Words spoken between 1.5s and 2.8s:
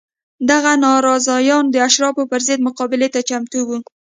د اشرافو پر ضد